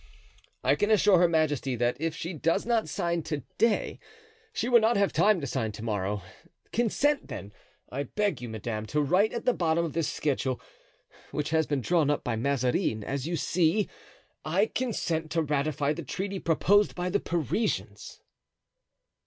[0.63, 3.99] "I can assure her majesty that if she does not sign to day
[4.51, 6.23] she will not have time to sign to morrow.
[6.73, 7.53] Consent, then,
[7.91, 10.59] I beg you, madame, to write at the bottom of this schedule,
[11.29, 13.87] which has been drawn up by Mazarin, as you see:
[14.43, 18.23] "'I consent to ratify the treaty proposed by the Parisians.